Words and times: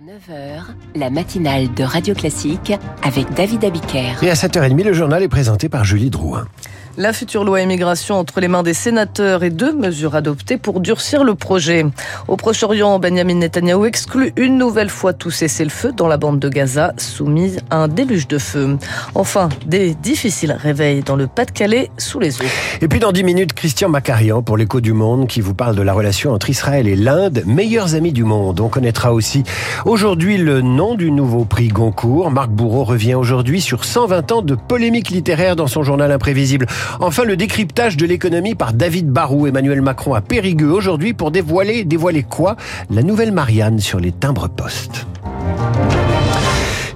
9h, 0.00 0.62
la 0.94 1.10
matinale 1.10 1.74
de 1.74 1.84
Radio 1.84 2.14
Classique 2.14 2.72
avec 3.02 3.30
David 3.34 3.66
Abiker. 3.66 4.14
Et 4.22 4.30
à 4.30 4.34
7h30, 4.34 4.82
le 4.82 4.94
journal 4.94 5.22
est 5.22 5.28
présenté 5.28 5.68
par 5.68 5.84
Julie 5.84 6.08
Drouin. 6.08 6.46
La 6.96 7.12
future 7.12 7.44
loi 7.44 7.60
immigration 7.60 8.16
entre 8.16 8.40
les 8.40 8.48
mains 8.48 8.64
des 8.64 8.74
sénateurs 8.74 9.44
et 9.44 9.50
deux 9.50 9.72
mesures 9.72 10.16
adoptées 10.16 10.56
pour 10.56 10.80
durcir 10.80 11.22
le 11.22 11.36
projet. 11.36 11.86
Au 12.26 12.36
Proche-Orient, 12.36 12.98
Benjamin 12.98 13.36
Netanyahu 13.36 13.86
exclut 13.86 14.32
une 14.36 14.58
nouvelle 14.58 14.90
fois 14.90 15.12
tout 15.12 15.30
cessez-le-feu 15.30 15.92
dans 15.92 16.08
la 16.08 16.16
bande 16.16 16.40
de 16.40 16.48
Gaza, 16.48 16.92
soumise 16.96 17.60
à 17.70 17.76
un 17.76 17.88
déluge 17.88 18.26
de 18.26 18.38
feu. 18.38 18.76
Enfin, 19.14 19.48
des 19.66 19.94
difficiles 19.94 20.52
réveils 20.52 21.02
dans 21.02 21.14
le 21.14 21.28
Pas-de-Calais 21.28 21.90
sous 21.96 22.18
les 22.18 22.40
eaux. 22.40 22.44
Et 22.80 22.88
puis 22.88 22.98
dans 22.98 23.12
10 23.12 23.22
minutes, 23.22 23.52
Christian 23.52 23.88
Macarian 23.88 24.42
pour 24.42 24.56
l'écho 24.56 24.80
du 24.80 24.92
monde 24.92 25.28
qui 25.28 25.40
vous 25.40 25.54
parle 25.54 25.76
de 25.76 25.82
la 25.82 25.92
relation 25.92 26.32
entre 26.32 26.50
Israël 26.50 26.88
et 26.88 26.96
l'Inde, 26.96 27.44
meilleurs 27.46 27.94
amis 27.94 28.12
du 28.12 28.24
monde. 28.24 28.58
On 28.58 28.68
connaîtra 28.68 29.14
aussi 29.14 29.44
aujourd'hui 29.90 30.36
le 30.36 30.62
nom 30.62 30.94
du 30.94 31.10
nouveau 31.10 31.44
prix 31.44 31.66
Goncourt. 31.66 32.30
Marc 32.30 32.50
Bourreau 32.50 32.84
revient 32.84 33.14
aujourd'hui 33.14 33.60
sur 33.60 33.84
120 33.84 34.30
ans 34.30 34.42
de 34.42 34.54
polémique 34.54 35.10
littéraire 35.10 35.56
dans 35.56 35.66
son 35.66 35.82
journal 35.82 36.12
imprévisible. 36.12 36.66
Enfin, 37.00 37.24
le 37.24 37.36
décryptage 37.36 37.96
de 37.96 38.06
l'économie 38.06 38.54
par 38.54 38.72
David 38.72 39.08
Barou. 39.10 39.48
Emmanuel 39.48 39.82
Macron 39.82 40.14
à 40.14 40.20
Périgueux 40.20 40.70
aujourd'hui 40.70 41.12
pour 41.12 41.32
dévoiler, 41.32 41.82
dévoiler 41.82 42.22
quoi? 42.22 42.54
La 42.88 43.02
nouvelle 43.02 43.32
Marianne 43.32 43.80
sur 43.80 43.98
les 43.98 44.12
timbres 44.12 44.48
postes. 44.48 45.06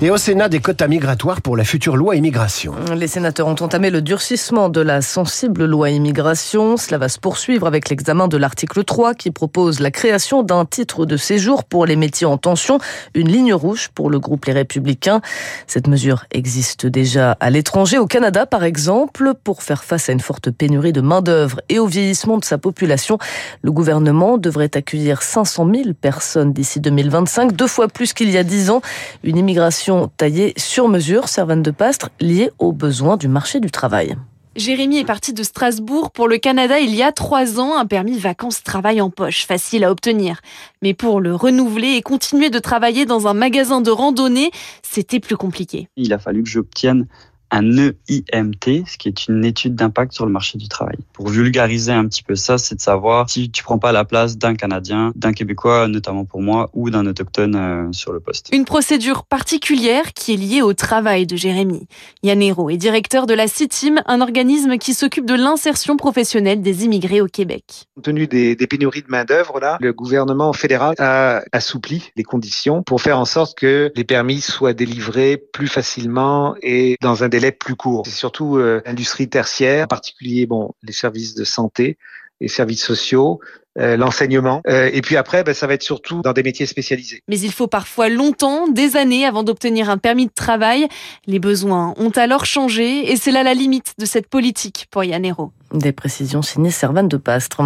Et 0.01 0.11
au 0.11 0.17
Sénat, 0.17 0.49
des 0.49 0.59
quotas 0.59 0.89
migratoires 0.89 1.41
pour 1.41 1.57
la 1.57 1.63
future 1.63 1.97
loi 1.97 2.17
immigration. 2.17 2.75
Les 2.97 3.07
sénateurs 3.07 3.47
ont 3.47 3.55
entamé 3.61 3.91
le 3.91 4.03
durcissement 4.03 4.69
de 4.69 4.81
la 4.81 5.01
sensible 5.01 5.65
loi 5.67 5.91
immigration. 5.91 6.77
Cela 6.77 6.99
va 6.99 7.09
se 7.09 7.21
poursuivre 7.21 7.69
avec 7.69 7.89
l'examen 7.89 8.27
de 8.27 8.37
l'article 8.37 8.83
3 8.83 9.15
qui 9.15 9.31
propose 9.31 9.79
la 9.79 9.93
création 9.93 10.43
d'un 10.43 10.65
titre 10.65 11.07
de 11.07 11.17
séjour 11.17 11.63
pour 11.63 11.87
les 11.87 11.95
métiers 11.95 12.27
en 12.27 12.39
tension, 12.39 12.79
une 13.15 13.29
ligne 13.29 13.55
rouge 13.55 13.89
pour 13.95 14.11
le 14.11 14.19
groupe 14.19 14.45
Les 14.47 14.53
Républicains. 14.53 15.21
Cette 15.69 15.87
mesure 15.87 16.25
existe 16.33 16.87
déjà 16.87 17.37
à 17.39 17.51
l'étranger, 17.51 17.97
au 17.99 18.07
Canada 18.07 18.47
par 18.47 18.65
exemple, 18.65 19.33
pour 19.45 19.63
faire 19.63 19.85
face 19.85 20.09
à 20.09 20.13
une 20.13 20.21
forte 20.21 20.51
pénurie 20.51 20.93
de 20.93 21.03
main-d'œuvre 21.03 21.61
et 21.69 21.79
au 21.79 21.87
vieillissement 21.87 22.39
de 22.39 22.45
sa 22.45 22.59
population. 22.59 23.19
Le 23.63 23.71
gouvernement 23.71 24.39
devrait 24.39 24.71
accueillir 24.75 25.23
500 25.23 25.71
000 25.73 25.95
personnes 25.99 26.53
d'ici 26.53 26.81
2025, 26.81 27.53
deux 27.53 27.69
fois 27.69 27.87
plus 27.87 28.13
qu'il 28.13 28.31
y 28.31 28.37
a 28.37 28.43
dix 28.43 28.71
ans. 28.71 28.83
Une 29.23 29.37
immigration 29.37 29.84
taillée 30.17 30.53
sur 30.57 30.89
mesure, 30.89 31.29
servante 31.29 31.63
de 31.63 31.71
Pastre, 31.71 32.11
liée 32.21 32.51
aux 32.59 32.73
besoins 32.73 33.17
du 33.17 33.29
marché 33.29 33.61
du 33.61 33.71
travail. 33.71 34.17
Jérémy 34.57 34.99
est 34.99 35.05
parti 35.05 35.33
de 35.33 35.43
Strasbourg 35.43 36.13
pour 36.13 36.29
le 36.29 36.39
Canada 36.39 36.79
il 36.79 36.95
y 36.95 37.03
a 37.03 37.11
trois 37.11 37.59
ans, 37.59 37.77
un 37.77 37.87
permis 37.87 38.17
vacances-travail 38.19 39.01
en 39.01 39.11
poche, 39.11 39.47
facile 39.47 39.83
à 39.85 39.91
obtenir. 39.91 40.41
Mais 40.81 40.95
pour 40.95 41.21
le 41.21 41.35
renouveler 41.35 41.95
et 41.95 42.03
continuer 42.03 42.51
de 42.51 42.61
travailler 42.61 43.05
dans 43.05 43.27
un 43.27 43.35
magasin 43.35 43.81
de 43.81 43.91
randonnée, 43.91 44.53
c'était 44.83 45.19
plus 45.19 45.37
compliqué. 45.37 45.89
Il 45.97 46.13
a 46.13 46.19
fallu 46.19 46.45
que 46.45 46.49
j'obtienne 46.49 47.07
un 47.51 47.77
EIMT, 48.09 48.85
ce 48.87 48.99
qui 48.99 49.09
est 49.09 49.29
une 49.29 49.45
étude 49.45 49.75
d'impact 49.75 50.13
sur 50.13 50.27
le 50.27 50.33
marché 50.33 50.59
du 50.59 50.69
travail. 50.69 50.97
Pour 51.13 51.29
vulgariser 51.29 51.93
un 51.93 52.07
petit 52.07 52.23
peu 52.23 52.35
ça, 52.35 52.59
c'est 52.59 52.75
de 52.75 52.81
savoir 52.81 53.31
si 53.31 53.51
tu 53.51 53.63
prends 53.63 53.79
pas 53.79 53.93
la 53.93 54.05
place 54.05 54.37
d'un 54.37 54.55
Canadien, 54.55 55.13
d'un 55.15 55.33
Québécois, 55.33 55.89
notamment 55.89 56.25
pour 56.25 56.43
moi, 56.43 56.71
ou 56.73 56.91
d'un 56.91 57.07
autochtone 57.07 57.55
euh, 57.55 57.93
sur 57.93 58.13
le 58.13 58.21
poste. 58.21 58.49
Une 58.53 58.65
procédure 58.65 59.25
particulière 59.25 60.13
qui 60.15 60.35
est 60.35 60.37
liée 60.37 60.63
au 60.63 60.75
travail 60.75 61.27
de 61.27 61.37
Jérémy. 61.37 61.87
Yanero 62.23 62.71
est 62.71 62.77
directeur 62.77 63.27
de 63.27 63.35
la 63.35 63.47
CITIM, 63.47 64.03
un 64.07 64.21
organisme 64.21 64.79
qui 64.79 64.95
s'occupe 64.95 65.27
de 65.27 65.35
l'insertion 65.35 65.97
professionnelle 65.97 66.63
des 66.63 66.85
immigrés 66.85 67.21
au 67.21 67.27
Québec. 67.27 67.87
Compte 67.95 68.05
tenu 68.05 68.27
des, 68.27 68.57
des 68.57 68.67
pénuries 68.67 69.03
de 69.03 69.11
main-d'œuvre, 69.11 69.61
là, 69.61 69.79
le 69.81 69.93
gouvernement 69.93 70.53
fédéral 70.53 70.95
a 70.99 71.43
assoupli 71.53 72.11
les 72.17 72.25
conditions 72.25 72.83
pour 72.83 73.01
faire 73.01 73.19
en 73.19 73.25
sorte 73.25 73.57
que 73.57 73.93
les 73.95 74.05
permis 74.05 74.41
soient 74.41 74.73
délivrés 74.73 75.37
plus 75.37 75.69
facilement 75.69 76.55
et 76.63 76.97
dans 77.01 77.25
un 77.25 77.29
délai 77.29 77.44
plus 77.53 77.77
court. 77.77 78.03
C'est 78.07 78.13
surtout 78.13 78.57
euh, 78.57 78.83
l'industrie 78.85 79.29
tertiaire, 79.29 79.85
en 79.85 79.89
particulier 79.89 80.47
bon, 80.47 80.73
les 80.83 80.93
services 80.93 81.35
de 81.35 81.45
santé, 81.45 81.99
les 82.41 82.49
services 82.49 82.85
sociaux, 82.85 83.41
euh, 83.77 83.97
l'enseignement. 83.97 84.63
Euh, 84.69 84.89
et 84.93 85.01
puis 85.01 85.17
après, 85.17 85.43
ben, 85.43 85.53
ça 85.53 85.67
va 85.67 85.75
être 85.75 85.83
surtout 85.83 86.23
dans 86.23 86.33
des 86.33 86.45
métiers 86.45 86.67
spécialisés. 86.67 87.23
Mais 87.27 87.41
il 87.41 87.51
faut 87.51 87.67
parfois 87.67 88.09
longtemps, 88.09 88.69
des 88.69 88.97
années, 88.97 89.27
avant 89.27 89.43
d'obtenir 89.43 89.91
un 89.91 89.99
permis 89.99 90.27
de 90.27 90.33
travail. 90.33 90.87
Les 91.27 91.41
besoins 91.41 91.93
ont 91.97 92.11
alors 92.11 92.45
changé 92.45 93.11
et 93.11 93.17
c'est 93.17 93.33
là 93.33 93.43
la 93.43 93.53
limite 93.55 93.95
de 93.99 94.07
cette 94.07 94.29
politique 94.29 94.87
pour 94.93 95.03
Yanero. 95.03 95.51
Des 95.75 95.91
précisions 95.91 96.41
signées 96.41 96.71
Servane 96.71 97.09
de 97.09 97.17
Pastre. 97.17 97.61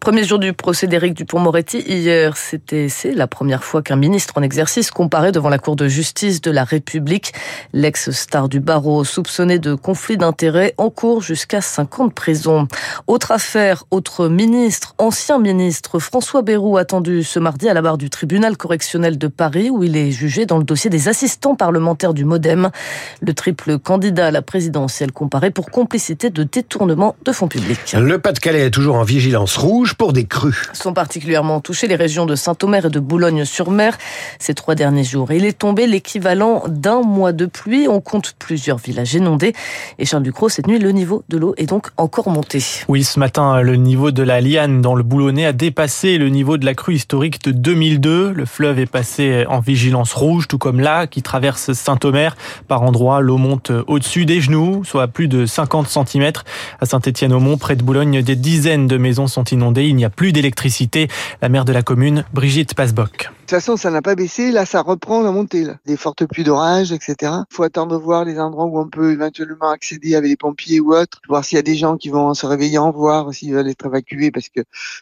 Premier 0.00 0.24
jour 0.24 0.38
du 0.38 0.54
procès 0.54 0.86
d'Éric 0.86 1.12
Dupont-Moretti 1.12 1.80
hier, 1.80 2.38
c'était 2.38 2.88
c'est 2.88 3.12
la 3.12 3.26
première 3.26 3.64
fois 3.64 3.82
qu'un 3.82 3.96
ministre 3.96 4.32
en 4.38 4.42
exercice 4.42 4.90
comparait 4.90 5.30
devant 5.30 5.50
la 5.50 5.58
Cour 5.58 5.76
de 5.76 5.86
justice 5.86 6.40
de 6.40 6.50
la 6.50 6.64
République. 6.64 7.34
L'ex-star 7.74 8.48
du 8.48 8.60
barreau 8.60 9.04
soupçonné 9.04 9.58
de 9.58 9.74
conflit 9.74 10.16
d'intérêts 10.16 10.72
en 10.78 10.88
cours 10.88 11.20
jusqu'à 11.20 11.60
5 11.60 12.00
ans 12.00 12.06
de 12.06 12.14
prison. 12.14 12.66
Autre 13.06 13.30
affaire, 13.30 13.84
autre 13.90 14.28
ministre, 14.28 14.94
ancien 14.96 15.38
ministre 15.38 15.98
François 15.98 16.40
Bayrou 16.40 16.78
attendu 16.78 17.22
ce 17.22 17.38
mardi 17.38 17.68
à 17.68 17.74
la 17.74 17.82
barre 17.82 17.98
du 17.98 18.08
tribunal 18.08 18.56
correctionnel 18.56 19.18
de 19.18 19.26
Paris 19.26 19.68
où 19.68 19.84
il 19.84 19.98
est 19.98 20.12
jugé 20.12 20.46
dans 20.46 20.56
le 20.56 20.64
dossier 20.64 20.88
des 20.88 21.08
assistants 21.08 21.56
parlementaires 21.56 22.14
du 22.14 22.24
Modem. 22.24 22.70
Le 23.20 23.34
triple 23.34 23.78
candidat 23.78 24.28
à 24.28 24.30
la 24.30 24.40
présidentielle 24.40 25.12
comparé 25.12 25.50
pour 25.50 25.70
complicité 25.70 26.30
de 26.30 26.42
détournement 26.42 27.16
de 27.22 27.32
fonds 27.32 27.49
le 27.94 28.18
Pas-de-Calais 28.18 28.66
est 28.66 28.70
toujours 28.70 28.96
en 28.96 29.02
vigilance 29.02 29.56
rouge 29.56 29.94
pour 29.94 30.12
des 30.12 30.24
crues. 30.24 30.68
Sont 30.72 30.92
particulièrement 30.92 31.60
touchées 31.60 31.86
les 31.86 31.96
régions 31.96 32.26
de 32.26 32.34
Saint-Omer 32.34 32.86
et 32.86 32.90
de 32.90 33.00
Boulogne-sur-Mer 33.00 33.96
ces 34.38 34.54
trois 34.54 34.74
derniers 34.74 35.04
jours. 35.04 35.32
Il 35.32 35.44
est 35.44 35.58
tombé 35.58 35.86
l'équivalent 35.86 36.62
d'un 36.68 37.02
mois 37.02 37.32
de 37.32 37.46
pluie. 37.46 37.88
On 37.88 38.00
compte 38.00 38.34
plusieurs 38.38 38.78
villages 38.78 39.14
inondés. 39.14 39.52
Et 39.98 40.04
Charles 40.04 40.22
Ducrot, 40.22 40.48
cette 40.48 40.66
nuit, 40.66 40.78
le 40.78 40.92
niveau 40.92 41.24
de 41.28 41.36
l'eau 41.36 41.54
est 41.56 41.66
donc 41.66 41.88
encore 41.96 42.28
monté. 42.28 42.62
Oui, 42.88 43.04
ce 43.04 43.18
matin, 43.18 43.60
le 43.60 43.76
niveau 43.76 44.10
de 44.10 44.22
la 44.22 44.40
Liane 44.40 44.80
dans 44.80 44.94
le 44.94 45.02
Boulonnais 45.02 45.46
a 45.46 45.52
dépassé 45.52 46.18
le 46.18 46.28
niveau 46.28 46.56
de 46.56 46.64
la 46.64 46.74
crue 46.74 46.94
historique 46.94 47.42
de 47.44 47.52
2002. 47.52 48.32
Le 48.32 48.44
fleuve 48.44 48.78
est 48.78 48.86
passé 48.86 49.44
en 49.48 49.60
vigilance 49.60 50.12
rouge, 50.12 50.48
tout 50.48 50.58
comme 50.58 50.80
là, 50.80 51.06
qui 51.06 51.22
traverse 51.22 51.72
Saint-Omer. 51.72 52.36
Par 52.68 52.82
endroits, 52.82 53.20
l'eau 53.20 53.38
monte 53.38 53.72
au-dessus 53.86 54.26
des 54.26 54.40
genoux, 54.40 54.84
soit 54.84 55.02
à 55.02 55.08
plus 55.08 55.28
de 55.28 55.46
50 55.46 55.88
cm. 55.88 56.32
À 56.80 56.86
Saint-Étienne 56.86 57.32
Mont, 57.40 57.56
près 57.56 57.76
de 57.76 57.82
Boulogne, 57.82 58.22
des 58.22 58.36
dizaines 58.36 58.86
de 58.86 58.96
maisons 58.96 59.26
sont 59.26 59.44
inondées. 59.44 59.86
Il 59.86 59.96
n'y 59.96 60.04
a 60.04 60.10
plus 60.10 60.32
d'électricité. 60.32 61.08
La 61.42 61.48
maire 61.48 61.64
de 61.64 61.72
la 61.72 61.82
commune, 61.82 62.24
Brigitte 62.32 62.74
Passebock. 62.74 63.30
De 63.50 63.56
toute 63.56 63.64
façon, 63.64 63.76
ça 63.76 63.90
n'a 63.90 64.00
pas 64.00 64.14
baissé. 64.14 64.52
Là, 64.52 64.64
ça 64.64 64.80
reprend 64.80 65.22
la 65.22 65.32
montée. 65.32 65.64
Là. 65.64 65.74
Des 65.84 65.96
fortes 65.96 66.24
pluies 66.24 66.44
d'orage, 66.44 66.92
etc. 66.92 67.14
Il 67.22 67.44
faut 67.50 67.64
attendre 67.64 67.98
de 67.98 68.00
voir 68.00 68.24
les 68.24 68.38
endroits 68.38 68.66
où 68.66 68.78
on 68.78 68.88
peut 68.88 69.10
éventuellement 69.10 69.70
accéder 69.70 70.14
avec 70.14 70.30
les 70.30 70.36
pompiers 70.36 70.78
ou 70.78 70.94
autres. 70.94 71.20
Voir 71.28 71.44
s'il 71.44 71.56
y 71.56 71.58
a 71.58 71.62
des 71.62 71.74
gens 71.74 71.96
qui 71.96 72.10
vont 72.10 72.32
se 72.32 72.46
réveiller 72.46 72.78
en 72.78 72.92
voir, 72.92 73.34
s'ils 73.34 73.52
veulent 73.52 73.68
être 73.68 73.86
évacués 73.86 74.30
parce 74.30 74.48
que 74.48 74.60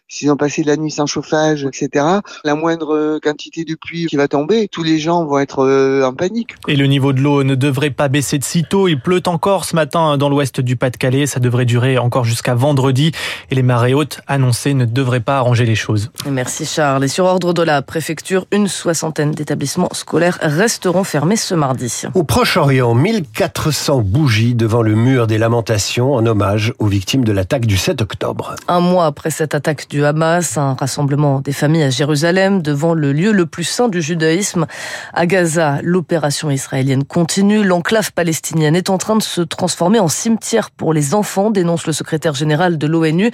s'ils 0.09 0.31
ont 0.31 0.39
passé 0.39 0.63
la 0.63 0.79
nuit 0.79 0.91
sans 0.91 1.05
chauffage, 1.05 1.67
etc. 1.67 2.07
La 2.43 2.55
moindre 2.55 3.19
quantité 3.23 3.67
de 3.67 3.75
pluie 3.75 4.07
qui 4.07 4.17
va 4.17 4.29
tomber, 4.29 4.69
tous 4.69 4.83
les 4.83 4.99
gens 4.99 5.27
vont 5.27 5.41
être 5.41 5.67
euh, 5.67 6.07
en 6.07 6.15
panique. 6.15 6.55
Et 6.69 6.77
le 6.77 6.87
niveau 6.87 7.13
de 7.13 7.21
l'eau 7.21 7.45
ne 7.45 7.55
devrait 7.55 7.91
pas 7.91 8.09
baisser 8.09 8.39
de 8.39 8.45
sitôt. 8.45 8.89
Il 8.89 8.99
pleut 8.99 9.23
encore 9.27 9.67
ce 9.67 9.77
matin 9.77 10.17
dans 10.17 10.31
l'ouest 10.31 10.63
du 10.63 10.77
Pas-de-Calais. 10.77 11.27
Ça 11.27 11.39
devrait 11.39 11.67
durer 11.67 11.99
encore 11.99 12.25
jusqu'à 12.29 12.55
vendredi. 12.55 13.13
Et 13.51 13.55
les 13.55 13.63
marées 13.63 13.95
hautes 13.95 14.21
annoncées 14.27 14.75
ne 14.75 14.85
devraient 14.85 15.21
pas 15.21 15.39
arranger 15.39 15.65
les 15.65 15.75
choses. 15.75 16.11
Merci 16.31 16.67
Charles. 16.67 17.05
Et 17.05 17.09
sur 17.09 17.25
ordre 17.25 17.53
de 17.53 17.63
la 17.63 17.83
préfecture, 17.83 18.47
une 18.53 18.69
soixantaine 18.69 19.33
d'établissements 19.33 19.89
scolaires 19.93 20.39
resteront 20.43 21.05
fermés 21.05 21.37
ce 21.37 21.55
mardi. 21.55 22.03
Au 22.15 22.23
Proche-Orient, 22.23 22.95
1400 22.95 24.01
bougies 24.01 24.55
devant 24.55 24.83
le 24.83 24.95
mur 24.95 25.27
des 25.27 25.39
lamentations 25.39 26.13
en 26.15 26.27
hommage 26.27 26.75
aux 26.79 26.87
victimes 26.87 27.25
de 27.25 27.33
l'attaque 27.33 27.67
du 27.67 27.77
7 27.77 28.03
octobre. 28.03 28.55
Un 28.69 28.81
mois 28.81 29.07
après 29.07 29.31
cette 29.31 29.55
attaque 29.55 29.89
du 29.89 30.05
Hamas, 30.05 30.59
un 30.59 30.75
rassemblement 30.75 31.41
des 31.41 31.53
familles 31.53 31.85
à 31.85 31.91
Jérusalem 31.91 32.63
devant 32.63 32.95
le 32.95 33.13
lieu 33.13 33.33
le 33.33 33.47
plus 33.47 33.65
saint 33.65 33.89
du 33.89 34.03
judaïsme. 34.03 34.67
À 35.15 35.27
Gaza, 35.27 35.79
l'opération 35.83 36.51
israélienne 36.51 37.05
continue. 37.05 37.65
L'enclave 37.65 38.13
palestinienne 38.13 38.77
est 38.77 38.91
en 38.91 38.99
train 38.99 39.17
de 39.17 39.23
se 39.23 39.41
transformer 39.41 40.01
en 40.01 40.09
cimetière 40.09 40.71
pour 40.71 40.93
les 40.93 41.15
enfants, 41.15 41.51
dénonce 41.51 41.87
le 41.87 41.93
secrétaire 41.93 42.08
général 42.35 42.79
de 42.79 42.87
l'ONU. 42.87 43.31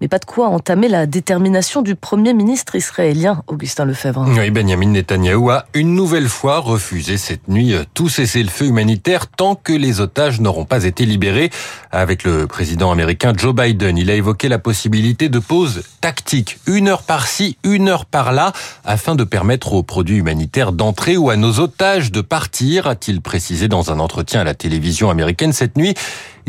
Mais 0.00 0.08
pas 0.08 0.18
de 0.18 0.24
quoi 0.24 0.48
entamer 0.48 0.88
la 0.88 1.06
détermination 1.06 1.82
du 1.82 1.94
Premier 1.94 2.34
ministre 2.34 2.74
israélien, 2.74 3.42
Augustin 3.46 3.84
Lefebvre. 3.84 4.26
Oui, 4.28 4.50
Benjamin 4.50 4.90
Netanyahu 4.90 5.50
a 5.50 5.66
une 5.74 5.94
nouvelle 5.94 6.28
fois 6.28 6.58
refusé 6.58 7.16
cette 7.16 7.48
nuit 7.48 7.74
tout 7.94 8.08
cessez-le-feu 8.08 8.66
humanitaire 8.66 9.26
tant 9.26 9.54
que 9.54 9.72
les 9.72 10.00
otages 10.00 10.40
n'auront 10.40 10.64
pas 10.64 10.84
été 10.84 11.04
libérés. 11.04 11.50
Avec 11.90 12.24
le 12.24 12.46
président 12.46 12.90
américain 12.90 13.32
Joe 13.36 13.54
Biden, 13.54 13.96
il 13.96 14.10
a 14.10 14.14
évoqué 14.14 14.48
la 14.48 14.58
possibilité 14.58 15.28
de 15.28 15.38
pause 15.38 15.82
tactique, 16.00 16.58
une 16.66 16.88
heure 16.88 17.02
par-ci, 17.02 17.56
une 17.64 17.88
heure 17.88 18.06
par-là, 18.06 18.52
afin 18.84 19.14
de 19.14 19.24
permettre 19.24 19.72
aux 19.72 19.82
produits 19.82 20.16
humanitaires 20.18 20.72
d'entrer 20.72 21.16
ou 21.16 21.30
à 21.30 21.36
nos 21.36 21.60
otages 21.60 22.12
de 22.12 22.20
partir, 22.20 22.86
a-t-il 22.86 23.20
précisé 23.20 23.68
dans 23.68 23.90
un 23.90 23.98
entretien 23.98 24.40
à 24.40 24.44
la 24.44 24.54
télévision 24.54 25.10
américaine 25.10 25.52
cette 25.52 25.76
nuit. 25.76 25.94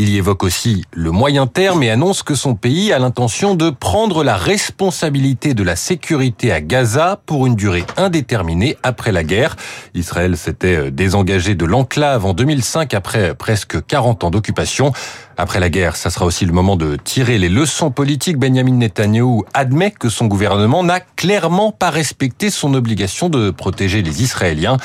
Il 0.01 0.07
y 0.07 0.15
évoque 0.15 0.43
aussi 0.43 0.85
le 0.93 1.11
moyen 1.11 1.45
terme 1.45 1.83
et 1.83 1.89
annonce 1.89 2.23
que 2.23 2.33
son 2.33 2.55
pays 2.55 2.93
a 2.93 2.99
l'intention 2.99 3.53
de 3.53 3.69
prendre 3.69 4.23
la 4.23 4.37
responsabilité 4.37 5.53
de 5.53 5.61
la 5.61 5.75
sécurité 5.75 6.53
à 6.53 6.61
Gaza 6.61 7.19
pour 7.25 7.47
une 7.47 7.55
durée 7.55 7.83
indéterminée 7.97 8.77
après 8.81 9.11
la 9.11 9.25
guerre. 9.25 9.57
Israël 9.95 10.37
s'était 10.37 10.89
désengagé 10.89 11.53
de 11.53 11.65
l'enclave 11.65 12.25
en 12.25 12.31
2005 12.31 12.93
après 12.93 13.35
presque 13.35 13.85
40 13.85 14.23
ans 14.23 14.31
d'occupation. 14.31 14.93
Après 15.41 15.61
la 15.61 15.69
guerre, 15.69 15.95
ça 15.95 16.09
sera 16.09 16.25
aussi 16.25 16.45
le 16.45 16.51
moment 16.51 16.75
de 16.75 16.97
tirer 16.97 17.37
les 17.37 17.47
leçons 17.47 17.91
politiques. 17.91 18.37
Benjamin 18.37 18.73
Netanyahu 18.73 19.43
admet 19.53 19.91
que 19.91 20.09
son 20.09 20.25
gouvernement 20.25 20.83
n'a 20.83 20.99
clairement 20.99 21.71
pas 21.71 21.91
respecté 21.91 22.49
son 22.49 22.73
obligation 22.73 23.29
de 23.29 23.49
protéger 23.49 24.01
les 24.01 24.21
Israéliens. 24.21 24.75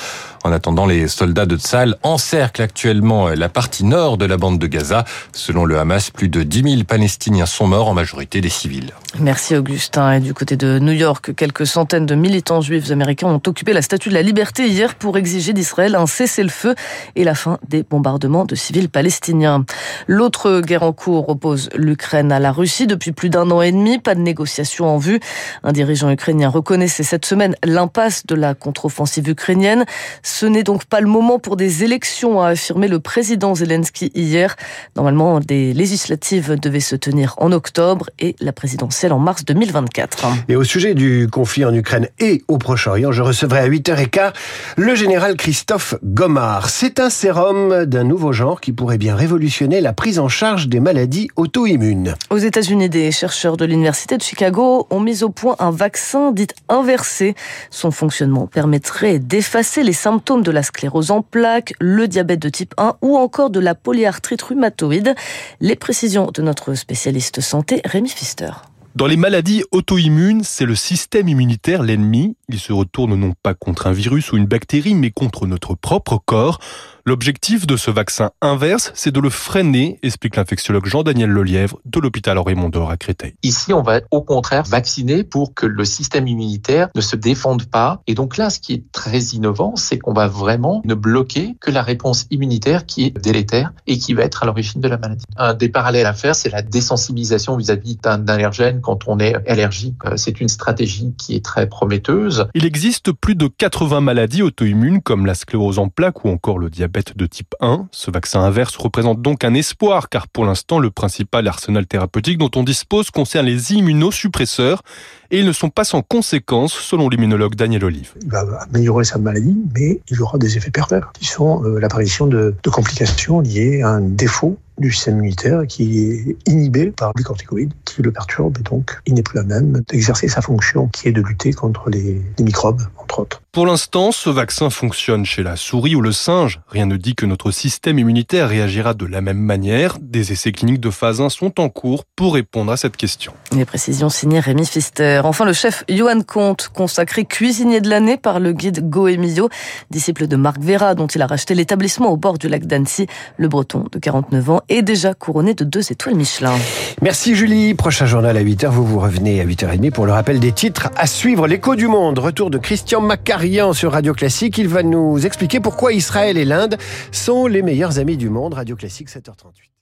En 0.44 0.52
attendant, 0.52 0.84
les 0.84 1.08
soldats 1.08 1.46
de 1.46 1.56
Tzal 1.56 1.96
encerclent 2.02 2.60
actuellement 2.60 3.30
la 3.30 3.48
partie 3.48 3.82
nord 3.82 4.18
de 4.18 4.26
la 4.26 4.36
bande 4.36 4.58
de 4.58 4.66
Gaza. 4.66 5.06
Selon 5.32 5.64
le 5.64 5.78
Hamas, 5.78 6.10
plus 6.10 6.28
de 6.28 6.42
10 6.42 6.70
000 6.70 6.84
Palestiniens 6.84 7.46
sont 7.46 7.66
morts, 7.66 7.88
en 7.88 7.94
majorité 7.94 8.42
des 8.42 8.50
civils. 8.50 8.92
Merci 9.18 9.56
Augustin. 9.56 10.12
Et 10.12 10.20
du 10.20 10.34
côté 10.34 10.58
de 10.58 10.78
New 10.78 10.92
York, 10.92 11.34
quelques 11.34 11.66
centaines 11.66 12.04
de 12.04 12.14
militants 12.14 12.60
juifs 12.60 12.90
américains 12.90 13.28
ont 13.28 13.40
occupé 13.46 13.72
la 13.72 13.80
Statue 13.80 14.10
de 14.10 14.14
la 14.14 14.22
Liberté 14.22 14.68
hier 14.68 14.96
pour 14.96 15.16
exiger 15.16 15.54
d'Israël 15.54 15.94
un 15.94 16.06
cessez-le-feu 16.06 16.74
et 17.16 17.24
la 17.24 17.34
fin 17.34 17.58
des 17.66 17.82
bombardements 17.82 18.44
de 18.44 18.54
civils 18.54 18.90
palestiniens. 18.90 19.64
L'autre 20.08 20.43
guerre 20.46 20.82
en 20.82 20.92
cours 20.92 21.28
oppose 21.28 21.68
l'Ukraine 21.74 22.32
à 22.32 22.38
la 22.38 22.52
Russie 22.52 22.86
depuis 22.86 23.12
plus 23.12 23.30
d'un 23.30 23.50
an 23.50 23.62
et 23.62 23.72
demi. 23.72 23.98
Pas 23.98 24.14
de 24.14 24.20
négociation 24.20 24.86
en 24.86 24.98
vue. 24.98 25.20
Un 25.62 25.72
dirigeant 25.72 26.10
ukrainien 26.10 26.48
reconnaissait 26.48 27.02
cette 27.02 27.24
semaine 27.24 27.54
l'impasse 27.64 28.26
de 28.26 28.34
la 28.34 28.54
contre-offensive 28.54 29.28
ukrainienne. 29.28 29.84
Ce 30.22 30.46
n'est 30.46 30.62
donc 30.62 30.84
pas 30.84 31.00
le 31.00 31.06
moment 31.06 31.38
pour 31.38 31.56
des 31.56 31.84
élections, 31.84 32.40
a 32.42 32.48
affirmé 32.48 32.88
le 32.88 33.00
président 33.00 33.54
Zelensky 33.54 34.12
hier. 34.14 34.56
Normalement, 34.96 35.40
des 35.40 35.72
législatives 35.72 36.58
devaient 36.60 36.80
se 36.80 36.96
tenir 36.96 37.34
en 37.38 37.52
octobre 37.52 38.10
et 38.18 38.36
la 38.40 38.52
présidentielle 38.52 39.12
en 39.12 39.18
mars 39.18 39.44
2024. 39.44 40.26
Et 40.48 40.56
au 40.56 40.64
sujet 40.64 40.94
du 40.94 41.28
conflit 41.30 41.64
en 41.64 41.74
Ukraine 41.74 42.08
et 42.18 42.42
au 42.48 42.58
Proche-Orient, 42.58 43.12
je 43.12 43.22
recevrai 43.22 43.60
à 43.60 43.68
8h15 43.68 44.32
le 44.76 44.94
général 44.94 45.36
Christophe 45.36 45.94
Gomard. 46.04 46.68
C'est 46.68 47.00
un 47.00 47.10
sérum 47.10 47.84
d'un 47.86 48.04
nouveau 48.04 48.32
genre 48.32 48.60
qui 48.60 48.72
pourrait 48.72 48.98
bien 48.98 49.16
révolutionner 49.16 49.80
la 49.80 49.92
prise 49.92 50.18
en 50.18 50.28
charge 50.28 50.33
des 50.66 50.80
maladies 50.80 51.28
auto-immunes. 51.36 52.16
Aux 52.28 52.38
États-Unis, 52.38 52.88
des 52.88 53.12
chercheurs 53.12 53.56
de 53.56 53.64
l'Université 53.64 54.16
de 54.16 54.22
Chicago 54.22 54.88
ont 54.90 54.98
mis 54.98 55.22
au 55.22 55.28
point 55.28 55.54
un 55.60 55.70
vaccin 55.70 56.32
dit 56.32 56.48
inversé. 56.68 57.36
Son 57.70 57.92
fonctionnement 57.92 58.48
permettrait 58.48 59.20
d'effacer 59.20 59.84
les 59.84 59.92
symptômes 59.92 60.42
de 60.42 60.50
la 60.50 60.64
sclérose 60.64 61.12
en 61.12 61.22
plaques, 61.22 61.74
le 61.78 62.08
diabète 62.08 62.40
de 62.40 62.48
type 62.48 62.74
1 62.78 62.96
ou 63.00 63.16
encore 63.16 63.50
de 63.50 63.60
la 63.60 63.76
polyarthrite 63.76 64.42
rhumatoïde. 64.42 65.14
Les 65.60 65.76
précisions 65.76 66.32
de 66.34 66.42
notre 66.42 66.74
spécialiste 66.74 67.40
santé, 67.40 67.80
Rémi 67.84 68.08
Pfister. 68.08 68.50
Dans 68.96 69.06
les 69.06 69.16
maladies 69.16 69.62
auto-immunes, 69.70 70.42
c'est 70.44 70.66
le 70.66 70.74
système 70.74 71.28
immunitaire 71.28 71.82
l'ennemi. 71.82 72.36
Il 72.48 72.58
se 72.58 72.72
retourne 72.72 73.14
non 73.14 73.34
pas 73.40 73.54
contre 73.54 73.86
un 73.86 73.92
virus 73.92 74.32
ou 74.32 74.36
une 74.36 74.46
bactérie, 74.46 74.94
mais 74.94 75.10
contre 75.10 75.46
notre 75.46 75.74
propre 75.74 76.20
corps. 76.24 76.60
L'objectif 77.06 77.66
de 77.66 77.76
ce 77.76 77.90
vaccin 77.90 78.30
inverse, 78.40 78.90
c'est 78.94 79.12
de 79.12 79.20
le 79.20 79.28
freiner, 79.28 79.98
explique 80.02 80.36
l'infectiologue 80.36 80.86
Jean-Daniel 80.86 81.28
Lelièvre 81.28 81.78
de 81.84 82.00
l'hôpital 82.00 82.38
Raymond 82.38 82.70
d'Or 82.70 82.90
à 82.90 82.96
Créteil. 82.96 83.34
Ici, 83.42 83.74
on 83.74 83.82
va 83.82 84.00
au 84.10 84.22
contraire 84.22 84.62
vacciner 84.62 85.22
pour 85.22 85.52
que 85.52 85.66
le 85.66 85.84
système 85.84 86.26
immunitaire 86.26 86.88
ne 86.94 87.02
se 87.02 87.14
défende 87.14 87.66
pas. 87.66 88.00
Et 88.06 88.14
donc 88.14 88.38
là, 88.38 88.48
ce 88.48 88.58
qui 88.58 88.72
est 88.72 88.90
très 88.90 89.18
innovant, 89.18 89.76
c'est 89.76 89.98
qu'on 89.98 90.14
va 90.14 90.28
vraiment 90.28 90.80
ne 90.86 90.94
bloquer 90.94 91.58
que 91.60 91.70
la 91.70 91.82
réponse 91.82 92.24
immunitaire 92.30 92.86
qui 92.86 93.04
est 93.04 93.10
délétère 93.10 93.74
et 93.86 93.98
qui 93.98 94.14
va 94.14 94.22
être 94.22 94.42
à 94.42 94.46
l'origine 94.46 94.80
de 94.80 94.88
la 94.88 94.96
maladie. 94.96 95.26
Un 95.36 95.52
des 95.52 95.68
parallèles 95.68 96.06
à 96.06 96.14
faire, 96.14 96.34
c'est 96.34 96.48
la 96.48 96.62
désensibilisation 96.62 97.58
vis-à-vis 97.58 97.96
d'un 97.96 98.26
allergène 98.28 98.80
quand 98.80 99.08
on 99.08 99.20
est 99.20 99.34
allergique. 99.46 99.96
Euh, 100.06 100.16
c'est 100.16 100.40
une 100.40 100.48
stratégie 100.48 101.12
qui 101.18 101.36
est 101.36 101.44
très 101.44 101.68
prometteuse. 101.68 102.46
Il 102.54 102.64
existe 102.64 103.12
plus 103.12 103.34
de 103.34 103.46
80 103.46 104.00
maladies 104.00 104.40
auto-immunes 104.40 105.02
comme 105.02 105.26
la 105.26 105.34
sclérose 105.34 105.78
en 105.78 105.90
plaques 105.90 106.24
ou 106.24 106.30
encore 106.30 106.58
le 106.58 106.70
diabète 106.70 106.93
de 107.16 107.26
type 107.26 107.54
1. 107.60 107.88
Ce 107.90 108.10
vaccin 108.10 108.40
inverse 108.40 108.76
représente 108.76 109.20
donc 109.20 109.42
un 109.44 109.54
espoir 109.54 110.08
car 110.08 110.28
pour 110.28 110.44
l'instant 110.44 110.78
le 110.78 110.90
principal 110.90 111.48
arsenal 111.48 111.86
thérapeutique 111.86 112.38
dont 112.38 112.50
on 112.54 112.62
dispose 112.62 113.10
concerne 113.10 113.46
les 113.46 113.72
immunosuppresseurs 113.72 114.82
et 115.30 115.40
ils 115.40 115.46
ne 115.46 115.52
sont 115.52 115.70
pas 115.70 115.84
sans 115.84 116.02
conséquences 116.02 116.74
selon 116.74 117.08
l'immunologue 117.08 117.56
Daniel 117.56 117.84
Olive. 117.84 118.12
Il 118.22 118.30
va 118.30 118.44
améliorer 118.70 119.04
sa 119.04 119.18
maladie 119.18 119.56
mais 119.74 120.00
il 120.08 120.22
aura 120.22 120.38
des 120.38 120.56
effets 120.56 120.70
pervers 120.70 121.10
qui 121.18 121.26
sont 121.26 121.64
euh, 121.64 121.80
l'apparition 121.80 122.26
de 122.26 122.54
complications 122.70 123.40
liées 123.40 123.82
à 123.82 123.88
un 123.88 124.00
défaut 124.00 124.58
du 124.78 124.90
système 124.90 125.18
immunitaire 125.18 125.66
qui 125.66 125.98
est 125.98 126.36
inhibé 126.46 126.90
par 126.90 127.12
les 127.16 127.22
corticoïdes 127.22 127.72
qui 127.84 128.02
le 128.02 128.12
perturbe 128.12 128.58
et 128.58 128.62
donc 128.62 129.00
il 129.06 129.14
n'est 129.14 129.22
plus 129.22 129.38
à 129.38 129.44
même 129.44 129.82
d'exercer 129.88 130.28
sa 130.28 130.40
fonction 130.40 130.88
qui 130.88 131.08
est 131.08 131.12
de 131.12 131.22
lutter 131.22 131.52
contre 131.52 131.90
les, 131.90 132.20
les 132.38 132.44
microbes 132.44 132.82
entre 132.98 133.20
autres. 133.20 133.40
Pour 133.54 133.66
l'instant, 133.66 134.10
ce 134.10 134.30
vaccin 134.30 134.68
fonctionne 134.68 135.24
chez 135.24 135.44
la 135.44 135.54
souris 135.54 135.94
ou 135.94 136.00
le 136.00 136.10
singe. 136.10 136.60
Rien 136.66 136.86
ne 136.86 136.96
dit 136.96 137.14
que 137.14 137.24
notre 137.24 137.52
système 137.52 138.00
immunitaire 138.00 138.48
réagira 138.48 138.94
de 138.94 139.06
la 139.06 139.20
même 139.20 139.38
manière. 139.38 139.96
Des 140.00 140.32
essais 140.32 140.50
cliniques 140.50 140.80
de 140.80 140.90
phase 140.90 141.20
1 141.20 141.28
sont 141.28 141.60
en 141.60 141.68
cours 141.68 142.02
pour 142.16 142.34
répondre 142.34 142.72
à 142.72 142.76
cette 142.76 142.96
question. 142.96 143.32
Les 143.52 143.64
précisions 143.64 144.08
signées 144.08 144.40
Rémi 144.40 144.66
Fister. 144.66 145.20
Enfin, 145.22 145.44
le 145.44 145.52
chef 145.52 145.84
Johan 145.88 146.22
Comte, 146.22 146.68
consacré 146.74 147.26
cuisinier 147.26 147.80
de 147.80 147.88
l'année 147.88 148.16
par 148.16 148.40
le 148.40 148.52
guide 148.52 148.90
Goemio, 148.90 149.48
disciple 149.88 150.26
de 150.26 150.34
Marc 150.34 150.58
Vera, 150.58 150.96
dont 150.96 151.06
il 151.06 151.22
a 151.22 151.28
racheté 151.28 151.54
l'établissement 151.54 152.10
au 152.10 152.16
bord 152.16 152.38
du 152.38 152.48
lac 152.48 152.66
d'Annecy. 152.66 153.06
Le 153.36 153.46
breton 153.46 153.84
de 153.92 154.00
49 154.00 154.50
ans 154.50 154.62
est 154.68 154.82
déjà 154.82 155.14
couronné 155.14 155.54
de 155.54 155.64
deux 155.64 155.92
étoiles 155.92 156.14
Michelin. 156.14 156.54
Merci 157.02 157.34
Julie. 157.34 157.74
Prochain 157.74 158.06
journal 158.06 158.36
à 158.36 158.42
8h. 158.42 158.68
Vous 158.68 158.86
vous 158.86 158.98
revenez 158.98 159.40
à 159.40 159.44
8h30 159.44 159.90
pour 159.90 160.06
le 160.06 160.12
rappel 160.12 160.40
des 160.40 160.52
titres 160.52 160.90
à 160.96 161.06
suivre. 161.06 161.46
L'écho 161.46 161.76
du 161.76 161.86
monde. 161.86 162.18
Retour 162.18 162.50
de 162.50 162.58
Christian 162.58 163.00
Macari 163.00 163.58
sur 163.72 163.92
Radio 163.92 164.14
Classique. 164.14 164.58
Il 164.58 164.68
va 164.68 164.82
nous 164.82 165.26
expliquer 165.26 165.60
pourquoi 165.60 165.92
Israël 165.92 166.38
et 166.38 166.44
l'Inde 166.44 166.76
sont 167.12 167.46
les 167.46 167.62
meilleurs 167.62 167.98
amis 167.98 168.16
du 168.16 168.30
monde. 168.30 168.54
Radio 168.54 168.76
Classique 168.76 169.08
7h38. 169.08 169.74